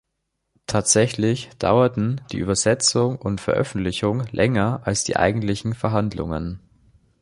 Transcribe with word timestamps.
Tatsächlich 0.65 1.51
dauerten 1.59 2.21
die 2.31 2.39
Übersetzung 2.39 3.17
und 3.17 3.39
Veröffentlichung 3.39 4.21
länger 4.31 4.81
als 4.83 5.03
die 5.03 5.15
eigentlichen 5.15 5.75
Verhandlungen. 5.75 6.59